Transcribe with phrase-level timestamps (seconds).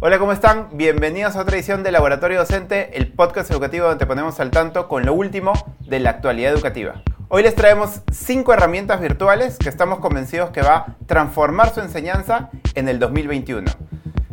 [0.00, 0.68] Hola, ¿cómo están?
[0.74, 4.86] Bienvenidos a otra edición de Laboratorio Docente, el podcast educativo donde te ponemos al tanto
[4.86, 7.02] con lo último de la actualidad educativa.
[7.26, 12.48] Hoy les traemos cinco herramientas virtuales que estamos convencidos que va a transformar su enseñanza
[12.76, 13.68] en el 2021.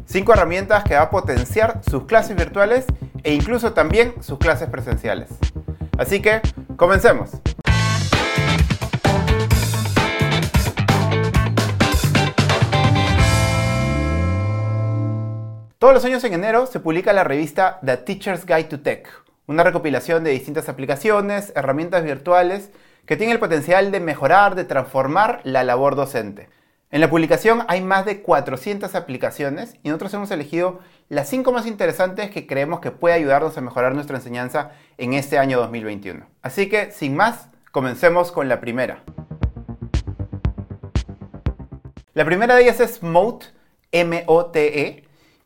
[0.05, 2.86] Cinco herramientas que va a potenciar sus clases virtuales
[3.23, 5.29] e incluso también sus clases presenciales.
[5.97, 6.41] Así que,
[6.75, 7.32] comencemos.
[15.86, 19.07] Todos los años en enero se publica la revista The Teacher's Guide to Tech,
[19.45, 22.71] una recopilación de distintas aplicaciones, herramientas virtuales
[23.05, 26.49] que tienen el potencial de mejorar, de transformar la labor docente.
[26.90, 31.67] En la publicación hay más de 400 aplicaciones y nosotros hemos elegido las 5 más
[31.67, 36.26] interesantes que creemos que puede ayudarnos a mejorar nuestra enseñanza en este año 2021.
[36.41, 39.04] Así que, sin más, comencemos con la primera.
[42.15, 43.45] La primera de ellas es Mote,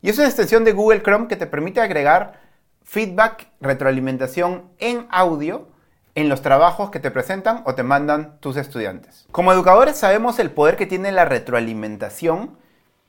[0.02, 2.40] y es una extensión de Google Chrome que te permite agregar
[2.84, 5.68] feedback, retroalimentación en audio
[6.14, 9.26] en los trabajos que te presentan o te mandan tus estudiantes.
[9.30, 12.56] Como educadores sabemos el poder que tiene la retroalimentación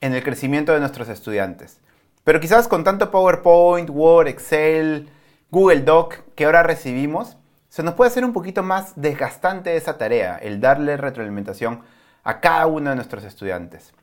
[0.01, 1.79] en el crecimiento de nuestros estudiantes.
[2.23, 5.09] Pero quizás con tanto PowerPoint, Word, Excel,
[5.49, 7.37] Google Doc que ahora recibimos,
[7.69, 11.81] se nos puede hacer un poquito más desgastante esa tarea, el darle retroalimentación
[12.23, 13.93] a cada uno de nuestros estudiantes.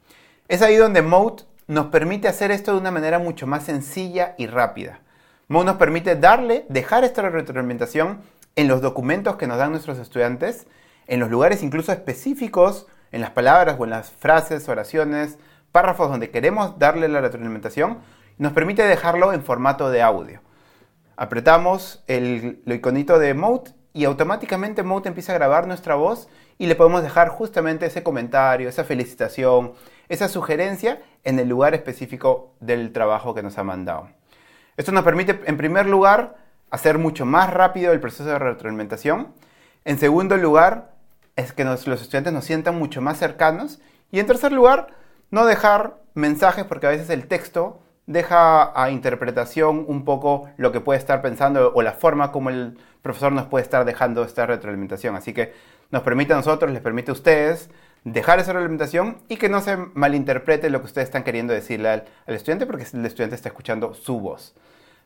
[0.48, 4.46] Es ahí donde Mode nos permite hacer esto de una manera mucho más sencilla y
[4.46, 5.00] rápida.
[5.48, 8.22] Mode nos permite darle, dejar esta retroalimentación
[8.56, 10.66] en los documentos que nos dan nuestros estudiantes,
[11.06, 15.38] en los lugares incluso específicos, en las palabras o en las frases, oraciones,
[15.70, 17.98] párrafos donde queremos darle la retroalimentación,
[18.38, 20.40] nos permite dejarlo en formato de audio.
[21.16, 26.28] Apretamos el, iconito de Mode y automáticamente Mode empieza a grabar nuestra voz
[26.58, 29.72] y le podemos dejar justamente ese comentario, esa felicitación,
[30.08, 34.08] esa sugerencia en el lugar específico del trabajo que nos ha mandado.
[34.76, 36.36] Esto nos permite, en primer lugar,
[36.70, 39.32] hacer mucho más rápido el proceso de retroalimentación.
[39.84, 40.92] En segundo lugar,
[41.36, 43.80] es que los estudiantes nos sientan mucho más cercanos.
[44.10, 44.88] Y en tercer lugar,
[45.30, 50.80] no dejar mensajes porque a veces el texto deja a interpretación un poco lo que
[50.80, 55.14] puede estar pensando o la forma como el profesor nos puede estar dejando esta retroalimentación.
[55.14, 55.52] Así que
[55.90, 57.70] nos permite a nosotros, les permite a ustedes
[58.04, 62.04] dejar esa retroalimentación y que no se malinterprete lo que ustedes están queriendo decirle al,
[62.26, 64.54] estudiante porque el estudiante está escuchando su voz.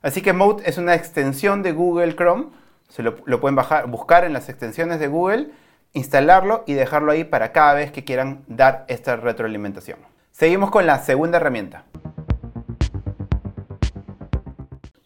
[0.03, 2.47] Así que Mode es una extensión de Google Chrome.
[2.88, 3.56] Se lo, pueden
[3.88, 5.50] buscar en las extensiones de Google,
[5.93, 9.99] instalarlo y dejarlo ahí para cada vez que quieran dar esta retroalimentación.
[10.32, 11.84] Seguimos con la segunda herramienta.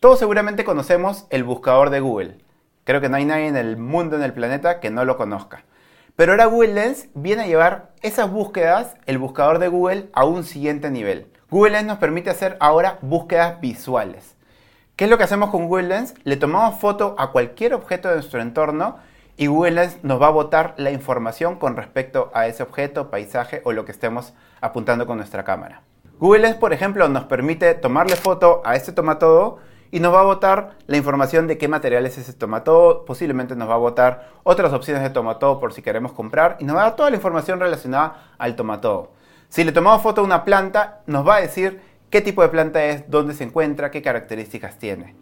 [0.00, 2.45] Todos seguramente conocemos el buscador de Google.
[2.86, 5.64] Creo que no hay nadie en el mundo, en el planeta, que no lo conozca.
[6.14, 10.44] Pero ahora Google Lens viene a llevar esas búsquedas, el buscador de Google, a un
[10.44, 11.26] siguiente nivel.
[11.50, 14.36] Google Lens nos permite hacer ahora búsquedas visuales.
[14.94, 16.14] ¿Qué es lo que hacemos con Google Lens?
[16.22, 18.98] Le tomamos foto a cualquier objeto de nuestro entorno
[19.36, 23.62] y Google Lens nos va a botar la información con respecto a ese objeto, paisaje
[23.64, 25.82] o lo que estemos apuntando con nuestra cámara.
[26.20, 29.58] Google Lens, por ejemplo, nos permite tomarle foto a este tomatodo
[29.96, 33.66] y nos va a botar la información de qué material es ese tomatodo, posiblemente nos
[33.66, 36.84] va a botar otras opciones de tomatodo por si queremos comprar y nos va a
[36.88, 39.12] dar toda la información relacionada al tomatodo.
[39.48, 41.80] Si le tomamos foto a una planta, nos va a decir
[42.10, 45.14] qué tipo de planta es, dónde se encuentra, qué características tiene.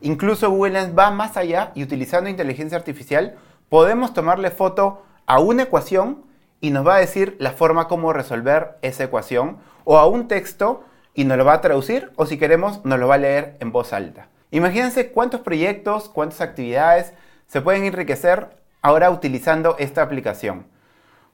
[0.00, 3.34] Incluso Google Lens va más allá y utilizando inteligencia artificial
[3.68, 6.22] podemos tomarle foto a una ecuación
[6.60, 10.84] y nos va a decir la forma como resolver esa ecuación o a un texto
[11.14, 13.72] y nos lo va a traducir o si queremos nos lo va a leer en
[13.72, 14.28] voz alta.
[14.50, 17.12] Imagínense cuántos proyectos, cuántas actividades
[17.46, 18.48] se pueden enriquecer
[18.82, 20.66] ahora utilizando esta aplicación.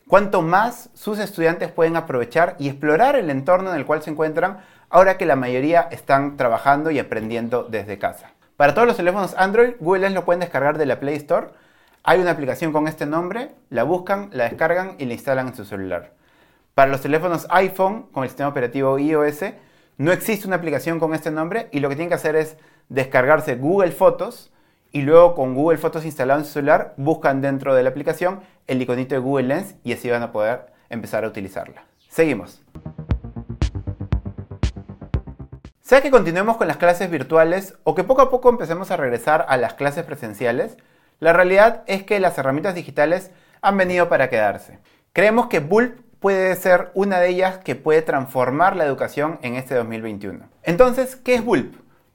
[0.09, 4.59] Cuánto más sus estudiantes pueden aprovechar y explorar el entorno en el cual se encuentran
[4.88, 8.31] ahora que la mayoría están trabajando y aprendiendo desde casa.
[8.56, 11.48] Para todos los teléfonos Android, Google Lens lo pueden descargar de la Play Store.
[12.04, 15.64] Hay una aplicación con este nombre, la buscan, la descargan y la instalan en su
[15.64, 16.12] celular.
[16.75, 19.44] Para los teléfonos iPhone con el sistema operativo iOS,
[19.98, 22.56] no existe una aplicación con este nombre y lo que tienen que hacer es
[22.88, 24.52] descargarse Google Fotos
[24.93, 28.82] y luego con Google Fotos instalado en su celular buscan dentro de la aplicación el
[28.82, 31.84] iconito de Google Lens y así van a poder empezar a utilizarla.
[32.08, 32.62] Seguimos.
[35.81, 39.46] Sea que continuemos con las clases virtuales o que poco a poco empecemos a regresar
[39.49, 40.76] a las clases presenciales,
[41.20, 43.31] la realidad es que las herramientas digitales
[43.62, 44.78] han venido para quedarse.
[45.14, 49.74] Creemos que Bulb puede ser una de ellas que puede transformar la educación en este
[49.74, 50.44] 2021.
[50.62, 51.72] Entonces, ¿qué es Bulb?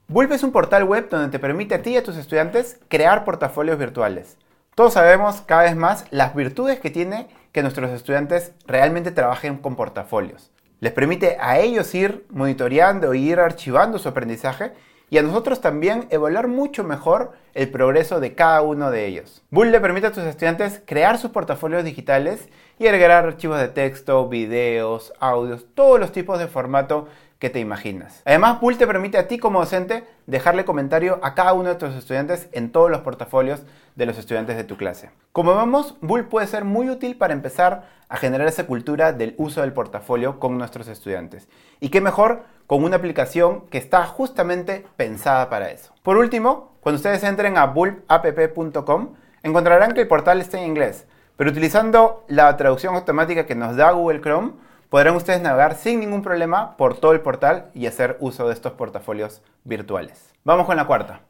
[0.07, 3.23] Bulb es un portal web donde te permite a ti y a tus estudiantes crear
[3.23, 4.37] portafolios virtuales.
[4.75, 9.75] Todos sabemos cada vez más las virtudes que tiene que nuestros estudiantes realmente trabajen con
[9.75, 10.51] portafolios.
[10.79, 14.73] Les permite a ellos ir monitoreando e ir archivando su aprendizaje
[15.11, 19.43] y a nosotros también evaluar mucho mejor el progreso de cada uno de ellos.
[19.51, 22.47] Bull le permite a tus estudiantes crear sus portafolios digitales
[22.79, 27.09] y agregar archivos de texto, videos, audios, todos los tipos de formato
[27.41, 28.21] que te imaginas.
[28.23, 31.95] Además, Bull te permite a ti como docente dejarle comentario a cada uno de tus
[31.95, 33.63] estudiantes en todos los portafolios
[33.95, 35.09] de los estudiantes de tu clase.
[35.31, 39.61] Como vemos, Bull puede ser muy útil para empezar a generar esa cultura del uso
[39.61, 41.49] del portafolio con nuestros estudiantes.
[41.79, 45.95] Y qué mejor con una aplicación que está justamente pensada para eso.
[46.03, 51.49] Por último, cuando ustedes entren a bullapp.com, encontrarán que el portal está en inglés, pero
[51.49, 54.51] utilizando la traducción automática que nos da Google Chrome,
[54.91, 58.73] podrán ustedes navegar sin ningún problema por todo el portal y hacer uso de estos
[58.73, 60.33] portafolios virtuales.
[60.43, 61.21] Vamos con la cuarta.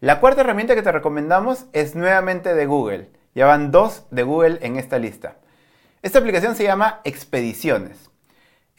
[0.00, 3.08] La cuarta herramienta que te recomendamos es nuevamente de Google.
[3.36, 5.36] Ya van dos de Google en esta lista.
[6.02, 8.10] Esta aplicación se llama Expediciones.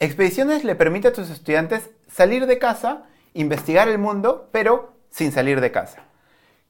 [0.00, 5.62] Expediciones le permite a tus estudiantes salir de casa, investigar el mundo, pero sin salir
[5.62, 6.02] de casa.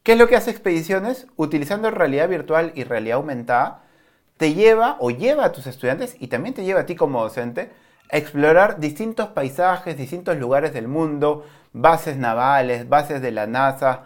[0.05, 1.27] ¿Qué es lo que hace Expediciones?
[1.35, 3.90] Utilizando realidad virtual y realidad aumentada,
[4.41, 7.69] te lleva o lleva a tus estudiantes y también te lleva a ti como docente
[8.11, 11.45] a explorar distintos paisajes, distintos lugares del mundo,
[11.75, 14.05] bases navales, bases de la NASA,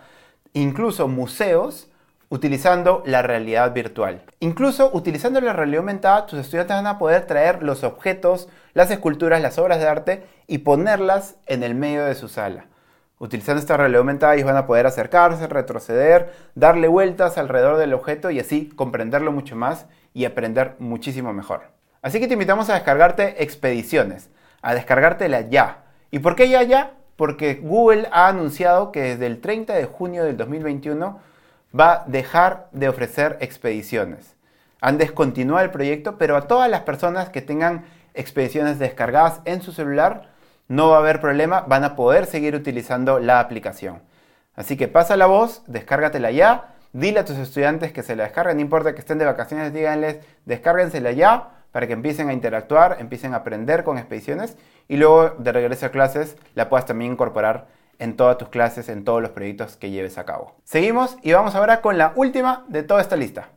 [0.53, 1.89] incluso museos,
[2.31, 4.25] utilizando la realidad virtual.
[4.41, 9.41] Incluso utilizando la realidad aumentada, tus estudiantes van a poder traer los objetos, las esculturas,
[9.41, 12.67] las obras de arte y ponerlas en el medio de su sala.
[13.21, 18.33] Utilizando esta realidad aumentada ellos van a poder acercarse, retroceder, darle vueltas alrededor del objeto
[18.33, 21.65] y así comprenderlo mucho más y aprender muchísimo mejor.
[22.01, 24.31] Así que te invitamos a descargarte Expediciones,
[24.63, 25.85] a descargártela ya.
[26.11, 26.93] ¿Y por qué ya ya?
[27.17, 31.21] Porque Google ha anunciado que desde el 30 de junio del 2021
[31.79, 34.37] va a dejar de ofrecer expediciones.
[34.81, 37.85] Han descontinuado el proyecto, pero a todas las personas que tengan
[38.15, 40.31] expediciones descargadas en su celular,
[40.69, 44.01] no va a haber problema, van a poder seguir utilizando la aplicación.
[44.57, 48.57] Así que pasa la voz, descárgatela ya, dile a tus estudiantes que se la descarguen,
[48.57, 53.35] no importa que estén de vacaciones, díganles, descárguensela ya para que empiecen a interactuar, empiecen
[53.35, 54.57] a aprender con expediciones
[54.87, 57.67] y luego de regreso a clases la puedas también incorporar
[57.99, 60.55] en todas tus clases, en todos los proyectos que lleves a cabo.
[60.63, 63.49] Seguimos y vamos ahora con la última de toda esta lista.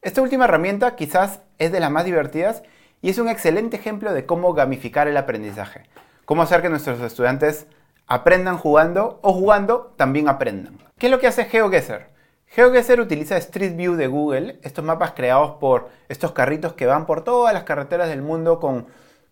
[0.00, 2.62] Esta última herramienta quizás es de las más divertidas
[3.02, 5.82] y es un excelente ejemplo de cómo gamificar el aprendizaje.
[6.24, 7.66] Cómo hacer que nuestros estudiantes
[8.06, 10.78] aprendan jugando o jugando también aprendan.
[10.98, 12.06] ¿Qué es lo que hace GeoGuessr?
[12.46, 17.24] GeoGuessr utiliza Street View de Google, estos mapas creados por estos carritos que van por
[17.24, 18.86] todas las carreteras del mundo con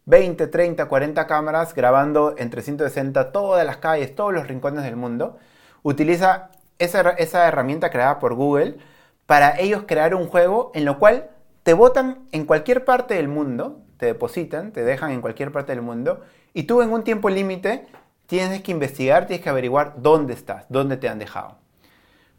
[0.07, 5.39] 20, 30, 40 cámaras grabando en 360 todas las calles, todos los rincones del mundo.
[5.83, 8.79] Utiliza esa, esa herramienta creada por Google
[9.27, 11.31] para ellos crear un juego en lo cual
[11.63, 15.83] te votan en cualquier parte del mundo, te depositan, te dejan en cualquier parte del
[15.83, 16.23] mundo,
[16.55, 17.87] y tú en un tiempo límite
[18.31, 21.57] tienes que investigar, tienes que averiguar dónde estás, dónde te han dejado.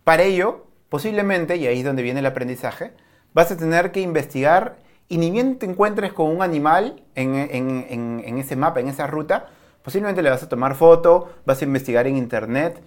[0.05, 2.93] Para ello, posiblemente, y ahí es donde viene el aprendizaje,
[3.33, 4.77] vas a tener que investigar
[5.09, 9.47] y ni bien te encuentres con un animal en, ese mapa, en esa ruta,
[9.83, 12.81] posiblemente le vas a tomar foto, vas a investigar en internet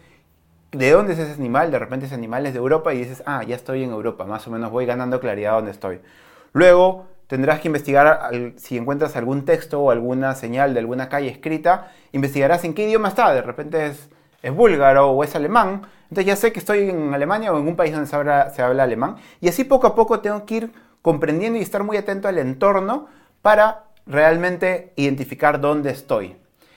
[0.72, 3.42] de dónde es ese animal, de repente ese animal es de Europa y dices, ah,
[3.44, 6.00] ya estoy en Europa, más o menos voy ganando claridad dónde estoy.
[6.54, 11.92] Luego tendrás que investigar si encuentras algún texto o alguna señal de alguna calle escrita,
[12.12, 14.08] investigarás en qué idioma está, de repente es,
[14.42, 17.76] es búlgaro o es alemán, entonces ya sé que estoy en Alemania o en un
[17.76, 20.72] país donde habla, se habla alemán, y así poco a poco tengo que ir
[21.02, 23.08] comprendiendo y estar muy atento al entorno
[23.42, 26.36] para realmente identificar dónde estoy.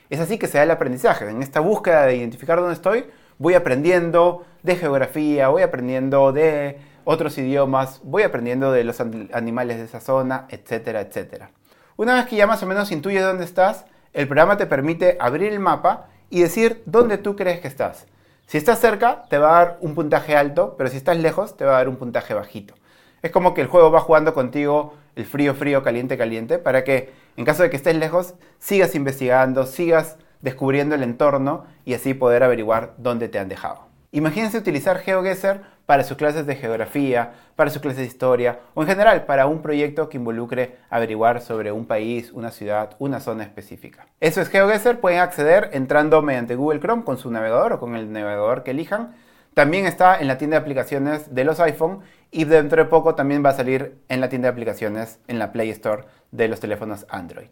[0.10, 1.30] Es así que se da el aprendizaje.
[1.30, 3.06] En esta búsqueda de identificar dónde estoy,
[3.38, 9.86] voy aprendiendo de geografía, voy aprendiendo de otros idiomas, voy aprendiendo de los animales de
[9.86, 11.52] esa zona, etcétera, etcétera.
[11.96, 15.54] Una vez que ya más o menos intuyes dónde estás, el programa te permite abrir
[15.54, 18.08] el mapa y decir dónde tú crees que estás.
[18.46, 21.64] Si estás cerca, te va a dar un puntaje alto, pero si estás lejos, te
[21.64, 22.74] va a dar un puntaje bajito.
[23.22, 27.14] Es como que el juego va jugando contigo el frío, frío, caliente, caliente, para que
[27.38, 32.44] en caso de que estés lejos, sigas investigando, sigas descubriendo el entorno y así poder
[32.44, 33.88] averiguar dónde te han dejado.
[34.12, 38.90] Imagínense utilizar GeoGuessr para sus clases de geografía, para sus clases de historia o en
[38.90, 44.06] general para un proyecto que involucre averiguar sobre un país, una ciudad, una zona específica.
[44.20, 48.12] Eso es GeoGuessr, pueden acceder entrando mediante Google Chrome con su navegador o con el
[48.12, 49.16] navegador que elijan.
[49.54, 52.02] También está en la tienda de aplicaciones de los iPhone
[52.32, 55.54] y dentro de poco también va a salir en la tienda de aplicaciones en la
[55.54, 57.48] Play Store de los teléfonos Android.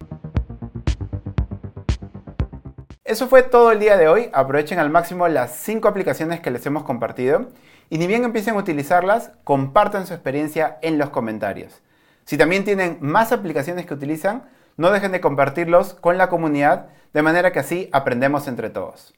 [3.06, 4.30] Eso fue todo el día de hoy.
[4.34, 7.48] Aprovechen al máximo las 5 aplicaciones que les hemos compartido
[7.90, 11.82] y ni bien empiecen a utilizarlas, compartan su experiencia en los comentarios.
[12.26, 14.44] Si también tienen más aplicaciones que utilizan,
[14.78, 19.14] no dejen de compartirlos con la comunidad de manera que así aprendemos entre todos.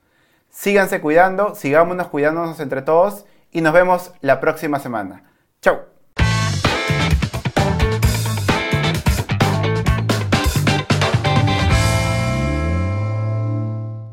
[0.50, 5.24] Síganse cuidando, sigámonos cuidándonos entre todos y nos vemos la próxima semana.
[5.62, 5.97] Chau.